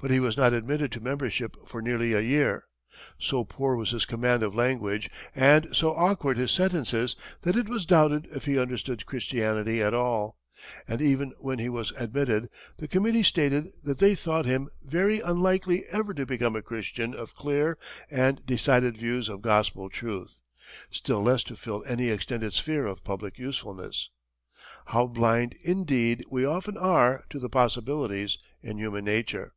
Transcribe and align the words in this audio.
But 0.00 0.12
he 0.12 0.20
was 0.20 0.36
not 0.36 0.52
admitted 0.52 0.92
to 0.92 1.00
membership 1.00 1.56
for 1.66 1.82
nearly 1.82 2.12
a 2.12 2.20
year; 2.20 2.66
so 3.18 3.42
poor 3.42 3.74
was 3.74 3.90
his 3.90 4.04
command 4.04 4.44
of 4.44 4.54
language 4.54 5.10
and 5.34 5.66
so 5.74 5.90
awkward 5.92 6.36
his 6.36 6.52
sentences 6.52 7.16
that 7.40 7.56
it 7.56 7.68
was 7.68 7.84
doubted 7.84 8.28
if 8.30 8.44
he 8.44 8.60
understood 8.60 9.06
Christianity 9.06 9.82
at 9.82 9.94
all, 9.94 10.38
and 10.86 11.02
even 11.02 11.32
when 11.40 11.58
he 11.58 11.68
was 11.68 11.90
admitted, 11.96 12.48
the 12.76 12.86
committee 12.86 13.24
stated 13.24 13.66
that 13.82 13.98
they 13.98 14.14
thought 14.14 14.46
him 14.46 14.68
"very 14.84 15.18
unlikely 15.18 15.82
ever 15.90 16.14
to 16.14 16.24
become 16.24 16.54
a 16.54 16.62
Christian 16.62 17.12
of 17.12 17.34
clear 17.34 17.76
and 18.08 18.46
decided 18.46 18.96
views 18.98 19.28
of 19.28 19.42
gospel 19.42 19.90
truth; 19.90 20.40
still 20.92 21.24
less 21.24 21.42
to 21.42 21.56
fill 21.56 21.82
any 21.88 22.08
extended 22.08 22.52
sphere 22.52 22.86
of 22.86 23.02
public 23.02 23.36
usefulness." 23.36 24.10
How 24.86 25.08
blind, 25.08 25.56
indeed, 25.64 26.24
we 26.30 26.44
often 26.44 26.76
are 26.76 27.24
to 27.30 27.40
the 27.40 27.48
possibilities 27.50 28.38
in 28.62 28.78
human 28.78 29.04
nature! 29.04 29.54